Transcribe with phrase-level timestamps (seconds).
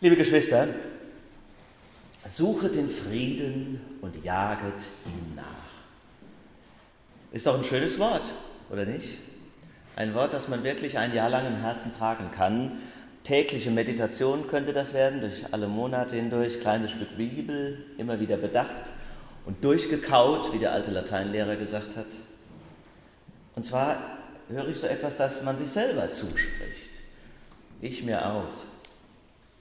[0.00, 0.68] Liebe Geschwister,
[2.24, 5.42] suche den Frieden und jaget ihm nach.
[7.32, 8.32] Ist doch ein schönes Wort,
[8.70, 9.18] oder nicht?
[9.96, 12.78] Ein Wort, das man wirklich ein Jahr lang im Herzen tragen kann.
[13.24, 18.92] Tägliche Meditation könnte das werden, durch alle Monate hindurch, kleines Stück Bibel, immer wieder bedacht
[19.46, 22.06] und durchgekaut, wie der alte Lateinlehrer gesagt hat.
[23.56, 23.96] Und zwar
[24.48, 27.00] höre ich so etwas, das man sich selber zuspricht.
[27.80, 28.77] Ich mir auch.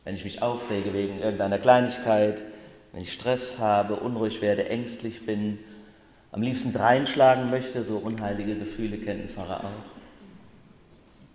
[0.08, 2.46] Wenn ich mich aufrege wegen irgendeiner Kleinigkeit,
[2.94, 5.60] wenn ich Stress habe, unruhig werde, ängstlich bin,
[6.32, 9.92] am liebsten dreinschlagen möchte, so unheilige Gefühle kennt ein Pfarrer auch,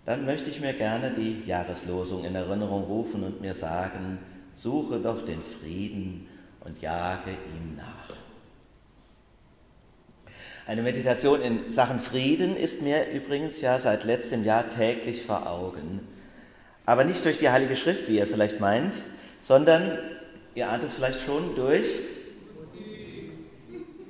[0.06, 4.18] dann möchte ich mir gerne die Jahreslosung in Erinnerung rufen und mir sagen,
[4.54, 6.26] suche doch den Frieden
[6.60, 8.16] und jage ihm nach.
[10.66, 16.00] Eine Meditation in Sachen Frieden ist mir übrigens ja seit letztem Jahr täglich vor Augen.
[16.86, 19.00] Aber nicht durch die Heilige Schrift, wie ihr vielleicht meint,
[19.40, 19.98] sondern,
[20.54, 21.86] ihr ahnt es vielleicht schon, durch.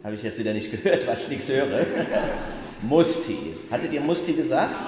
[0.02, 1.86] Habe ich jetzt wieder nicht gehört, weil ich nichts höre.
[2.82, 3.38] Musti.
[3.70, 4.86] Hattet ihr Musti gesagt?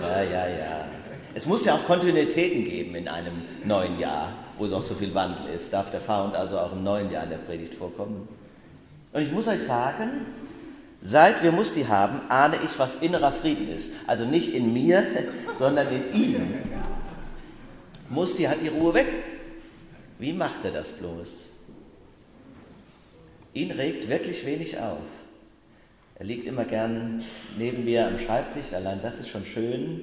[0.00, 0.88] Ja, ja, ja.
[1.34, 5.14] Es muss ja auch Kontinuitäten geben in einem neuen Jahr, wo es auch so viel
[5.14, 5.72] Wandel ist.
[5.72, 8.26] Darf der Found also auch im neuen Jahr in der Predigt vorkommen?
[9.12, 10.26] Und ich muss euch sagen,
[11.00, 13.92] Seit wir Musti haben, ahne ich, was innerer Frieden ist.
[14.06, 15.04] Also nicht in mir,
[15.58, 16.54] sondern in ihm.
[18.10, 19.06] Musti hat die Ruhe weg.
[20.18, 21.46] Wie macht er das bloß?
[23.54, 25.02] Ihn regt wirklich wenig auf.
[26.14, 27.24] Er liegt immer gern
[27.56, 30.00] neben mir am Schreibtisch, allein das ist schon schön.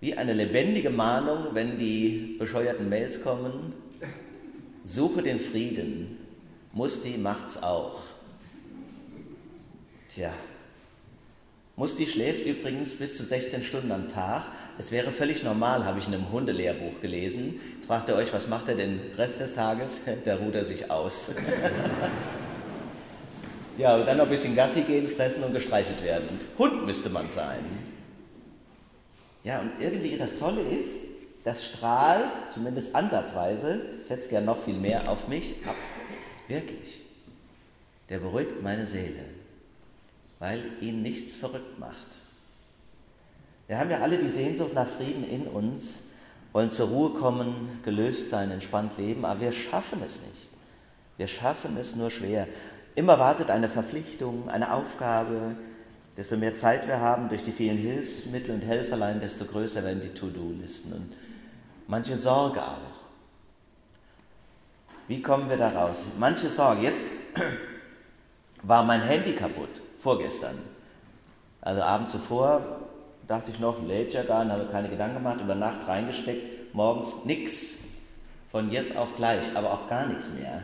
[0.00, 3.74] Wie eine lebendige Mahnung, wenn die bescheuerten Mails kommen.
[4.82, 6.18] Suche den Frieden.
[6.72, 8.00] Musti macht's auch.
[10.08, 10.32] Tja,
[11.78, 14.44] Musti schläft übrigens bis zu 16 Stunden am Tag.
[14.78, 17.60] Es wäre völlig normal, habe ich in einem Hundelehrbuch gelesen.
[17.74, 20.00] Jetzt fragt ihr euch, was macht er den Rest des Tages?
[20.24, 21.32] Da ruht er sich aus.
[23.78, 26.40] ja, und dann noch ein bisschen Gassi gehen, fressen und gestreichelt werden.
[26.56, 27.62] Hund müsste man sein.
[29.44, 30.96] Ja, und irgendwie das Tolle ist,
[31.44, 35.76] das strahlt, zumindest ansatzweise, ich hätte es gern noch viel mehr, auf mich ab.
[36.48, 37.02] Wirklich.
[38.08, 39.35] Der beruhigt meine Seele
[40.38, 42.20] weil ihn nichts verrückt macht.
[43.68, 46.02] Wir haben ja alle die Sehnsucht nach Frieden in uns,
[46.52, 50.50] wollen zur Ruhe kommen, gelöst sein, entspannt leben, aber wir schaffen es nicht.
[51.16, 52.46] Wir schaffen es nur schwer.
[52.94, 55.56] Immer wartet eine Verpflichtung, eine Aufgabe.
[56.16, 60.14] Desto mehr Zeit wir haben durch die vielen Hilfsmittel und Helferlein, desto größer werden die
[60.14, 61.12] To-Do-Listen und
[61.88, 63.06] manche Sorge auch.
[65.08, 66.04] Wie kommen wir da raus?
[66.18, 66.82] Manche Sorge.
[66.82, 67.06] Jetzt
[68.62, 70.56] war mein Handy kaputt vorgestern.
[71.60, 72.60] Also Abend zuvor
[73.26, 77.24] dachte ich noch, lädt ja gar nicht, habe keine Gedanken gemacht, über Nacht reingesteckt, morgens
[77.24, 77.78] nichts.
[78.52, 80.62] Von jetzt auf gleich, aber auch gar nichts mehr.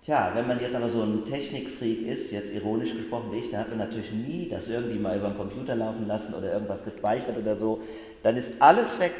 [0.00, 3.60] Tja, wenn man jetzt aber so ein Technikfreak ist, jetzt ironisch gesprochen wie ich, dann
[3.60, 7.36] hat man natürlich nie das irgendwie mal über den Computer laufen lassen oder irgendwas gespeichert
[7.36, 7.82] oder so,
[8.22, 9.12] dann ist alles weg.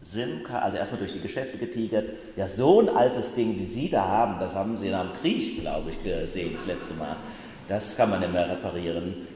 [0.00, 2.14] SIM-Karte, also erstmal durch die Geschäfte getigert.
[2.36, 5.60] Ja, so ein altes Ding, wie Sie da haben, das haben Sie nach dem Krieg,
[5.60, 7.16] glaube ich, gesehen das letzte Mal.
[7.68, 9.26] Das kann man nicht mehr reparieren.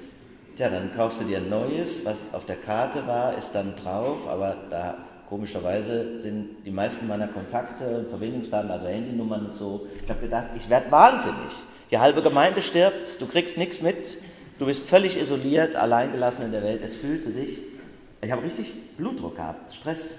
[0.54, 4.28] Tja, dann kaufst du dir ein neues, was auf der Karte war, ist dann drauf,
[4.28, 4.98] aber da
[5.28, 9.86] komischerweise sind die meisten meiner Kontakte und Verbindungsdaten, also Handynummern und so.
[10.02, 11.64] Ich habe gedacht, ich werde wahnsinnig.
[11.90, 14.18] Die halbe Gemeinde stirbt, du kriegst nichts mit,
[14.58, 16.82] du bist völlig isoliert, alleingelassen in der Welt.
[16.84, 17.62] Es fühlte sich,
[18.20, 20.18] ich habe richtig Blutdruck gehabt, Stress.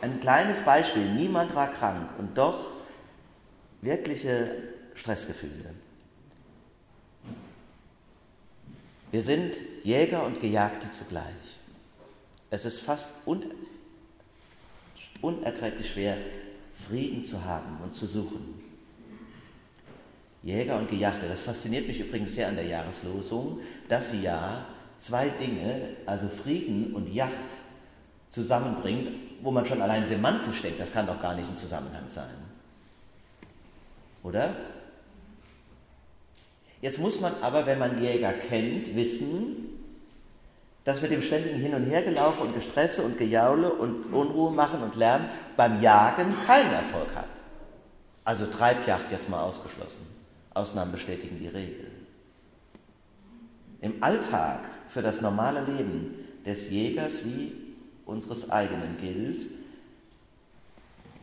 [0.00, 2.72] Ein kleines Beispiel, niemand war krank und doch
[3.82, 4.50] wirkliche
[4.94, 5.74] Stressgefühle.
[9.10, 11.24] Wir sind Jäger und Gejagte zugleich.
[12.50, 13.44] Es ist fast un
[15.20, 16.16] unerträglich schwer,
[16.88, 18.62] Frieden zu haben und zu suchen.
[20.42, 24.64] Jäger und Gejagte, das fasziniert mich übrigens sehr an der Jahreslosung, dass sie ja
[24.96, 27.32] zwei Dinge, also Frieden und Yacht,
[28.28, 29.10] zusammenbringt,
[29.42, 32.30] wo man schon allein semantisch denkt, das kann doch gar nicht ein Zusammenhang sein.
[34.22, 34.54] Oder?
[36.80, 39.70] Jetzt muss man aber, wenn man Jäger kennt, wissen,
[40.84, 44.96] dass mit dem ständigen Hin- und Hergelaufe und Gestresse und Gejaule und Unruhe machen und
[44.96, 47.28] Lärm beim Jagen keinen Erfolg hat.
[48.24, 50.06] Also Treibjagd jetzt mal ausgeschlossen.
[50.54, 51.90] Ausnahmen bestätigen die Regel.
[53.82, 56.14] Im Alltag für das normale Leben
[56.46, 57.52] des Jägers wie
[58.06, 59.46] unseres eigenen gilt,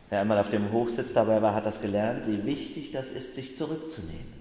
[0.08, 3.56] wer einmal auf dem Hochsitz dabei war, hat das gelernt, wie wichtig das ist, sich
[3.56, 4.37] zurückzunehmen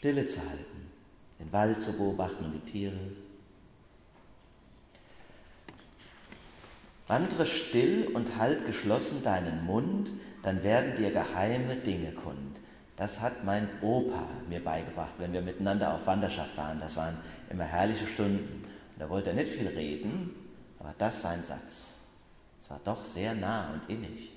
[0.00, 0.90] Stille zu halten,
[1.38, 2.96] den Wald zu beobachten und die Tiere.
[7.06, 10.10] Wandere still und halt geschlossen deinen Mund,
[10.42, 12.60] dann werden dir geheime Dinge kund.
[12.96, 16.78] Das hat mein Opa mir beigebracht, wenn wir miteinander auf Wanderschaft waren.
[16.78, 17.18] Das waren
[17.50, 18.64] immer herrliche Stunden.
[18.64, 20.34] Und da wollte er nicht viel reden,
[20.78, 21.96] aber das sein Satz.
[22.58, 24.32] Es war doch sehr nah und innig.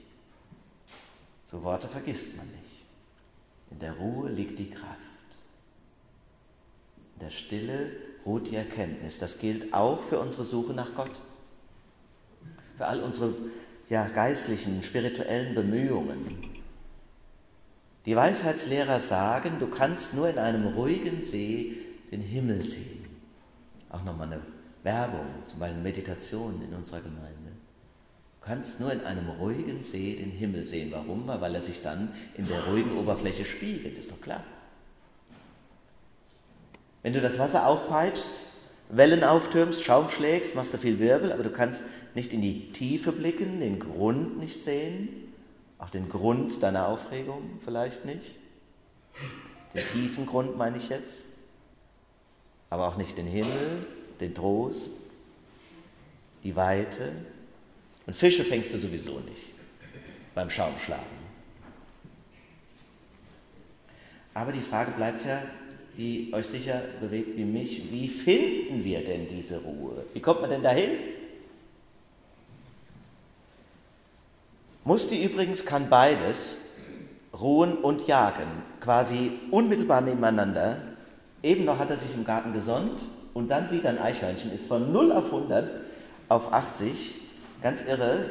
[1.45, 2.83] So Worte vergisst man nicht.
[3.71, 5.12] In der Ruhe liegt die Kraft.
[7.15, 7.91] In der Stille
[8.25, 9.19] ruht die Erkenntnis.
[9.19, 11.21] Das gilt auch für unsere Suche nach Gott
[12.75, 13.33] für all unsere
[13.89, 16.49] ja, geistlichen, spirituellen Bemühungen.
[18.05, 21.77] Die Weisheitslehrer sagen, du kannst nur in einem ruhigen See
[22.11, 23.05] den Himmel sehen.
[23.89, 24.41] Auch nochmal eine
[24.83, 27.51] Werbung, zum Beispiel Meditation in unserer Gemeinde.
[28.41, 30.91] Du kannst nur in einem ruhigen See den Himmel sehen.
[30.91, 31.27] Warum?
[31.27, 34.43] Weil er sich dann in der ruhigen Oberfläche spiegelt, ist doch klar.
[37.03, 38.39] Wenn du das Wasser aufpeitschst,
[38.89, 41.83] Wellen auftürmst, Schaum schlägst, machst du viel Wirbel, aber du kannst
[42.15, 45.09] nicht in die Tiefe blicken, den Grund nicht sehen,
[45.79, 48.35] auch den Grund deiner Aufregung vielleicht nicht.
[49.73, 51.25] Den tiefen Grund meine ich jetzt,
[52.69, 53.85] aber auch nicht den Himmel,
[54.19, 54.91] den Trost,
[56.43, 57.11] die Weite.
[58.05, 59.49] Und Fische fängst du sowieso nicht
[60.35, 61.23] beim Schaumschlagen.
[64.33, 65.41] Aber die Frage bleibt ja,
[65.97, 70.05] die euch sicher bewegt wie mich, wie finden wir denn diese Ruhe?
[70.13, 70.89] Wie kommt man denn dahin?
[74.85, 76.57] Musti übrigens kann beides,
[77.39, 78.47] ruhen und jagen,
[78.81, 80.77] quasi unmittelbar nebeneinander.
[81.41, 84.67] Eben noch hat er sich im Garten gesonnt und dann sieht er ein Eichhörnchen, ist
[84.67, 85.69] von 0 auf 100
[86.27, 87.15] auf 80,
[87.61, 88.25] ganz irre,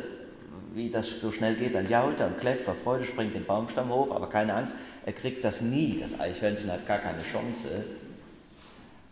[0.74, 1.74] wie das so schnell geht.
[1.74, 4.74] Dann jault er und kläfft vor Freude, springt den Baumstamm hoch, aber keine Angst,
[5.04, 5.98] er kriegt das nie.
[6.00, 7.84] Das Eichhörnchen hat gar keine Chance.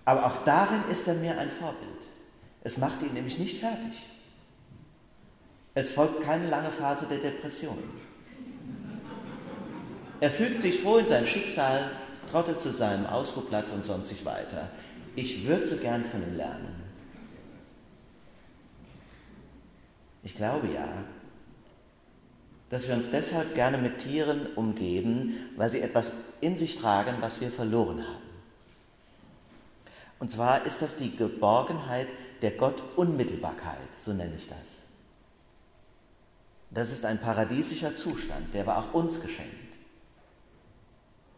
[0.04, 1.90] Aber auch darin ist er mir ein Vorbild.
[2.62, 4.06] Es macht ihn nämlich nicht fertig.
[5.74, 7.78] Es folgt keine lange Phase der Depression.
[10.20, 11.90] Er fügt sich froh in sein Schicksal,
[12.30, 14.68] trottet zu seinem Ausruhplatz und sonnt sich weiter.
[15.16, 16.80] Ich würde so gern von ihm lernen.
[20.22, 20.88] Ich glaube ja,
[22.70, 27.40] dass wir uns deshalb gerne mit Tieren umgeben, weil sie etwas in sich tragen, was
[27.40, 28.30] wir verloren haben.
[30.20, 32.08] Und zwar ist das die Geborgenheit
[32.42, 34.82] der Gottunmittelbarkeit, so nenne ich das.
[36.70, 39.76] Das ist ein paradiesischer Zustand, der war auch uns geschenkt.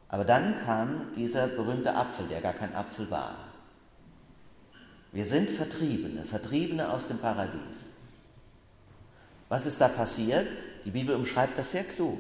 [0.08, 3.36] Aber dann kam dieser berühmte Apfel, der gar kein Apfel war.
[5.12, 7.86] Wir sind Vertriebene, Vertriebene aus dem Paradies.
[9.48, 10.46] Was ist da passiert?
[10.84, 12.18] Die Bibel umschreibt das sehr klug.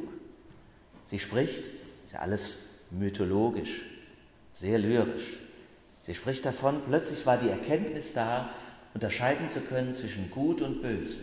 [1.06, 1.64] Sie spricht,
[2.04, 3.82] ist ja alles mythologisch,
[4.52, 5.38] sehr lyrisch.
[6.02, 8.50] Sie spricht davon, plötzlich war die Erkenntnis da,
[8.94, 11.18] unterscheiden zu können zwischen Gut und Böse.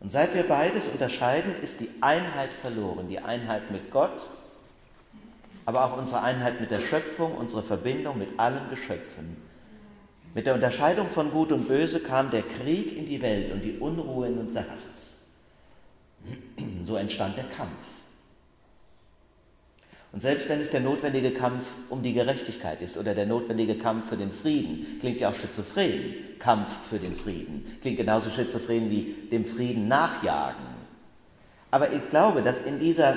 [0.00, 3.08] Und seit wir beides unterscheiden, ist die Einheit verloren.
[3.08, 4.28] Die Einheit mit Gott,
[5.64, 9.36] aber auch unsere Einheit mit der Schöpfung, unsere Verbindung mit allen Geschöpfen.
[10.34, 13.78] Mit der Unterscheidung von Gut und Böse kam der Krieg in die Welt und die
[13.78, 15.13] Unruhe in unser Herz.
[16.84, 18.02] So entstand der Kampf.
[20.12, 24.10] Und selbst wenn es der notwendige Kampf um die Gerechtigkeit ist oder der notwendige Kampf
[24.10, 29.16] für den Frieden, klingt ja auch schizophren, Kampf für den Frieden, klingt genauso schizophren wie
[29.32, 30.66] dem Frieden nachjagen.
[31.72, 33.16] Aber ich glaube, dass in, dieser,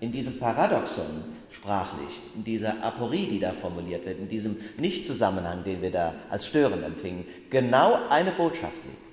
[0.00, 5.82] in diesem Paradoxon sprachlich, in dieser Aporie, die da formuliert wird, in diesem Nichtzusammenhang, den
[5.82, 9.09] wir da als störend empfingen, genau eine Botschaft liegt.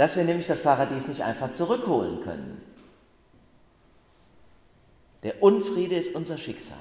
[0.00, 2.62] Dass wir nämlich das Paradies nicht einfach zurückholen können,
[5.22, 6.78] der Unfriede ist unser Schicksal.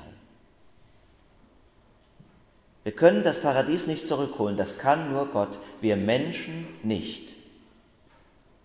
[2.84, 7.36] Wir können das Paradies nicht zurückholen, das kann nur Gott, wir Menschen nicht.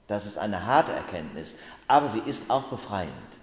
[0.07, 1.57] Das ist eine harte Erkenntnis,
[1.89, 3.41] aber sie ist auch befreiend.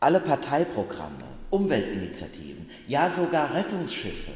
[0.00, 4.32] Alle Parteiprogramme, Umweltinitiativen, ja sogar Rettungsschiffe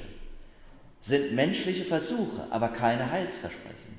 [1.01, 3.97] sind menschliche Versuche, aber keine Heilsversprechen.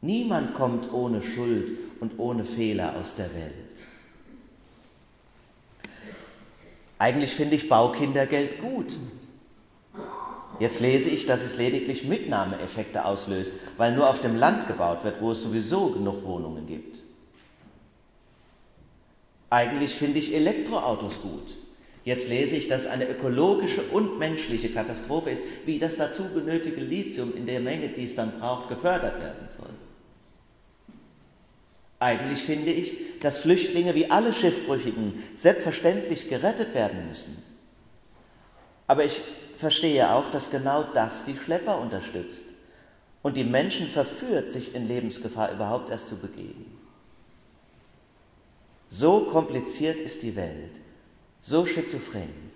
[0.00, 3.82] Niemand kommt ohne Schuld und ohne Fehler aus der Welt.
[6.98, 8.96] Eigentlich finde ich Baukindergeld gut.
[10.58, 15.20] Jetzt lese ich, dass es lediglich Mitnahmeeffekte auslöst, weil nur auf dem Land gebaut wird,
[15.20, 17.02] wo es sowieso genug Wohnungen gibt.
[19.50, 21.56] Eigentlich finde ich Elektroautos gut.
[22.08, 27.36] Jetzt lese ich, dass eine ökologische und menschliche Katastrophe ist, wie das dazu benötigte Lithium
[27.36, 29.68] in der Menge, die es dann braucht, gefördert werden soll.
[31.98, 37.42] Eigentlich finde ich, dass Flüchtlinge wie alle Schiffbrüchigen selbstverständlich gerettet werden müssen.
[38.86, 39.20] Aber ich
[39.58, 42.46] verstehe auch, dass genau das die Schlepper unterstützt
[43.20, 46.74] und die Menschen verführt, sich in Lebensgefahr überhaupt erst zu begeben.
[48.88, 50.80] So kompliziert ist die Welt,
[51.40, 52.48] so schizophren.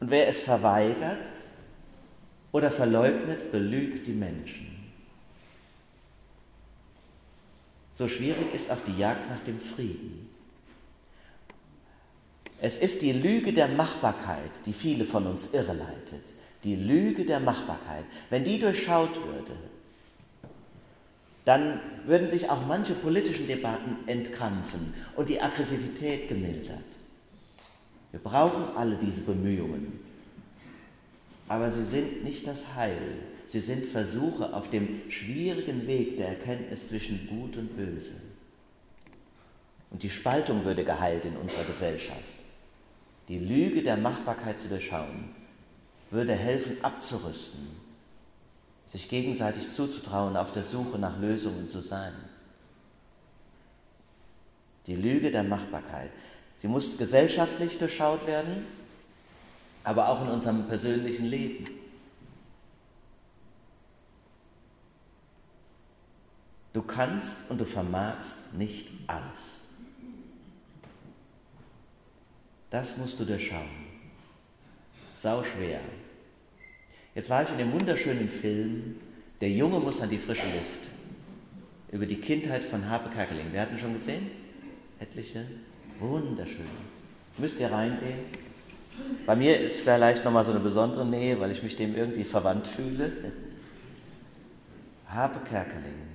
[0.00, 1.28] Und wer es verweigert
[2.50, 4.68] oder verleugnet, belügt die Menschen.
[7.92, 10.28] So schwierig ist auch die Jagd nach dem Frieden.
[12.60, 16.24] Es ist die Lüge der Machbarkeit, die viele von uns irreleitet.
[16.64, 18.04] Die Lüge der Machbarkeit.
[18.30, 19.52] Wenn die durchschaut würde,
[21.44, 26.78] dann würden sich auch manche politischen Debatten entkrampfen und die Aggressivität gemildert.
[28.12, 29.98] Wir brauchen alle diese Bemühungen,
[31.48, 33.16] aber sie sind nicht das Heil.
[33.46, 38.12] Sie sind Versuche auf dem schwierigen Weg der Erkenntnis zwischen Gut und Böse.
[39.90, 42.20] Und die Spaltung würde geheilt in unserer Gesellschaft.
[43.28, 45.30] Die Lüge der Machbarkeit zu durchschauen,
[46.10, 47.66] würde helfen abzurüsten,
[48.86, 52.12] sich gegenseitig zuzutrauen, auf der Suche nach Lösungen zu sein.
[54.86, 56.10] Die Lüge der Machbarkeit.
[56.62, 58.64] Sie muss gesellschaftlich durchschaut werden,
[59.82, 61.66] aber auch in unserem persönlichen Leben.
[66.72, 69.62] Du kannst und du vermagst nicht alles.
[72.70, 73.68] Das musst du durchschauen.
[75.14, 75.80] Sau schwer.
[77.16, 79.00] Jetzt war ich in dem wunderschönen Film
[79.40, 80.90] Der Junge muss an die frische Luft
[81.90, 83.48] über die Kindheit von Harpe Kerkeling.
[83.50, 84.30] Wer hat ihn schon gesehen?
[85.00, 85.44] Etliche?
[86.00, 86.66] Wunderschön.
[87.38, 88.20] Müsst ihr reingehen?
[89.26, 92.24] Bei mir ist da leicht nochmal so eine besondere Nähe, weil ich mich dem irgendwie
[92.24, 93.12] verwandt fühle.
[95.08, 96.12] Harpe Kerkeling.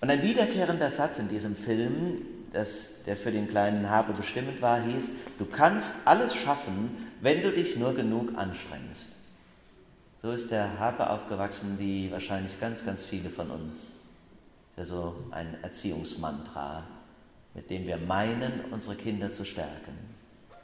[0.00, 2.22] Und ein wiederkehrender Satz in diesem Film,
[2.52, 7.52] das, der für den kleinen Habe bestimmend war, hieß, du kannst alles schaffen, wenn du
[7.52, 9.12] dich nur genug anstrengst.
[10.22, 13.92] So ist der Habe aufgewachsen wie wahrscheinlich ganz, ganz viele von uns.
[14.76, 16.84] Das ist ja so ein Erziehungsmantra,
[17.54, 19.96] mit dem wir meinen, unsere Kinder zu stärken.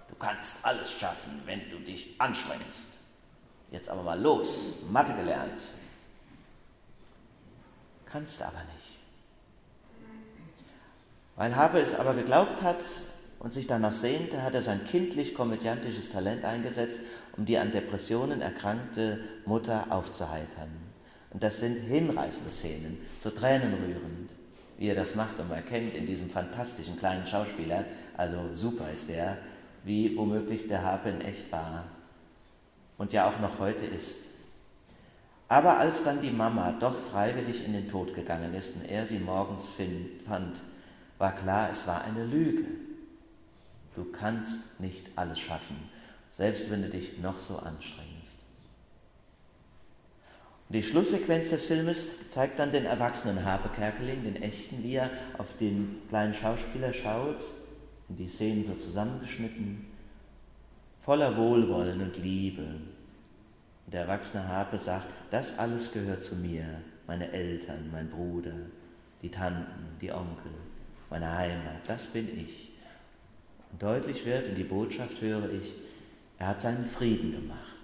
[0.09, 2.99] Du kannst alles schaffen, wenn du dich anstrengst.
[3.71, 5.69] Jetzt aber mal los, Mathe gelernt.
[8.05, 8.99] Kannst aber nicht.
[11.35, 12.83] Weil Habe es aber geglaubt hat,
[13.39, 17.01] und sich danach sehnte, hat er sein kindlich-komödiantisches Talent eingesetzt,
[17.37, 20.71] um die an Depressionen erkrankte Mutter aufzuheitern.
[21.31, 24.33] Und das sind hinreißende Szenen, so tränenrührend,
[24.79, 25.39] wie er das macht.
[25.41, 27.85] Und man erkennt in diesem fantastischen kleinen Schauspieler,
[28.17, 29.39] also super ist der,
[29.85, 31.85] wie womöglich der Harpe in echt war
[32.99, 34.29] und ja auch noch heute ist.
[35.49, 39.19] Aber als dann die Mama doch freiwillig in den Tod gegangen ist und er sie
[39.19, 39.71] morgens
[40.27, 40.61] fand,
[41.19, 42.65] war klar, es war eine Lüge.
[43.95, 45.77] Du kannst nicht alles schaffen,
[46.31, 48.06] selbst wenn du dich noch so anstrengst.
[50.69, 55.11] Und die Schlusssequenz des Filmes zeigt dann den erwachsenen Harpe Kerkeling, den echten, wie er
[55.39, 57.45] auf den kleinen Schauspieler schaut,
[58.09, 59.87] in die Szenen so zusammengeschnitten,
[61.03, 62.63] voller Wohlwollen und Liebe.
[62.63, 66.65] Und der erwachsene Harpe sagt, das alles gehört zu mir,
[67.07, 68.55] meine Eltern, mein Bruder,
[69.23, 70.51] die Tanten, die Onkel,
[71.11, 72.73] meine Heimat, das bin ich.
[73.71, 75.75] Und deutlich wird, in die Botschaft höre ich,
[76.39, 77.76] er hat seinen Frieden gemacht.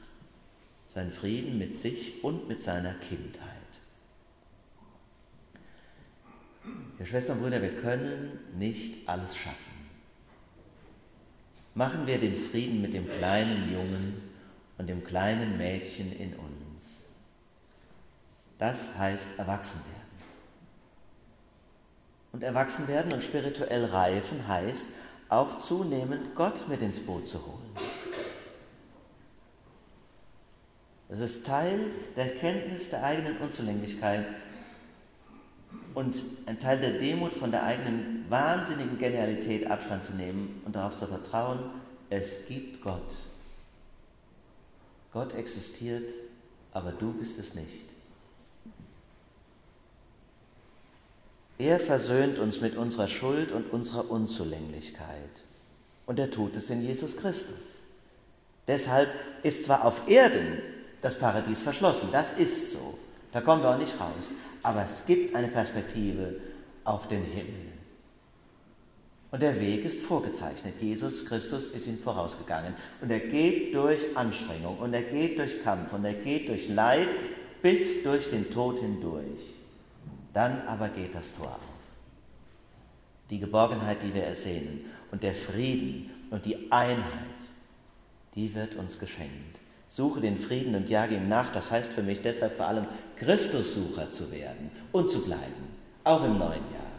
[0.93, 3.49] Seinen Frieden mit sich und mit seiner Kindheit.
[6.99, 9.57] Ja, Schwestern und Brüder, wir können nicht alles schaffen.
[11.75, 14.21] Machen wir den Frieden mit dem kleinen Jungen
[14.77, 17.05] und dem kleinen Mädchen in uns.
[18.59, 20.03] Das heißt erwachsen werden.
[22.33, 24.89] Und erwachsen werden und spirituell reifen heißt
[25.31, 27.92] auch zunehmend Gott mit ins Boot zu holen.
[31.13, 34.25] Es ist Teil der Kenntnis der eigenen Unzulänglichkeit
[35.93, 40.97] und ein Teil der Demut von der eigenen wahnsinnigen Genialität Abstand zu nehmen und darauf
[40.97, 41.59] zu vertrauen,
[42.09, 43.15] es gibt Gott.
[45.13, 46.15] Gott existiert,
[46.73, 47.91] aber du bist es nicht.
[51.59, 55.45] Er versöhnt uns mit unserer Schuld und unserer Unzulänglichkeit.
[56.07, 57.81] Und er tut es in Jesus Christus.
[58.67, 59.11] Deshalb
[59.43, 62.99] ist zwar auf Erden das Paradies verschlossen, das ist so,
[63.33, 64.31] da kommen wir auch nicht raus,
[64.63, 66.37] aber es gibt eine Perspektive
[66.85, 67.73] auf den Himmel.
[69.31, 70.81] Und der Weg ist vorgezeichnet.
[70.81, 72.75] Jesus Christus ist ihm vorausgegangen.
[73.01, 77.09] Und er geht durch Anstrengung und er geht durch Kampf und er geht durch Leid
[77.63, 79.55] bis durch den Tod hindurch.
[80.35, 81.61] Dann aber geht das Tor auf.
[83.31, 87.33] Die Geborgenheit, die wir ersehnen und der Frieden und die Einheit
[88.35, 89.61] die wird uns geschenkt.
[89.95, 91.53] Suche den Frieden und jage ihm nach.
[91.53, 95.69] Das heißt für mich deshalb vor allem, Christussucher zu werden und zu bleiben,
[96.03, 96.93] auch im neuen Jahr.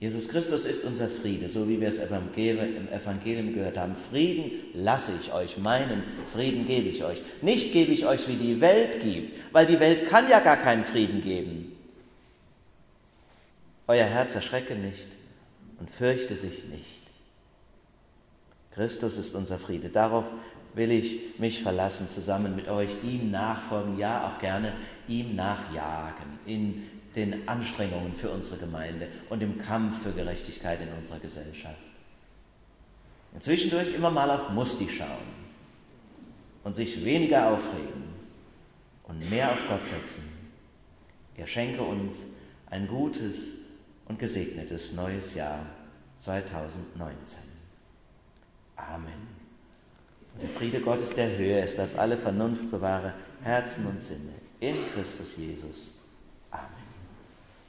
[0.00, 3.94] Jesus Christus ist unser Friede, so wie wir es im Evangelium gehört haben.
[3.94, 7.22] Frieden lasse ich euch, meinen Frieden gebe ich euch.
[7.40, 10.82] Nicht gebe ich euch, wie die Welt gibt, weil die Welt kann ja gar keinen
[10.82, 11.76] Frieden geben.
[13.86, 15.08] Euer Herz erschrecke nicht
[15.78, 17.07] und fürchte sich nicht.
[18.72, 19.88] Christus ist unser Friede.
[19.88, 20.24] Darauf
[20.74, 24.72] will ich mich verlassen, zusammen mit euch, ihm nachfolgen, ja auch gerne
[25.08, 26.84] ihm nachjagen in
[27.16, 31.76] den Anstrengungen für unsere Gemeinde und im Kampf für Gerechtigkeit in unserer Gesellschaft.
[33.32, 35.08] Und zwischendurch immer mal auf Musti schauen
[36.64, 38.04] und sich weniger aufregen
[39.04, 40.22] und mehr auf Gott setzen.
[41.36, 42.24] Er schenke uns
[42.66, 43.54] ein gutes
[44.06, 45.64] und gesegnetes neues Jahr
[46.18, 47.47] 2019.
[48.78, 49.28] Amen.
[50.34, 54.76] Und der Friede Gottes, der höher ist als alle Vernunft bewahre, Herzen und Sinne in
[54.94, 55.97] Christus Jesus.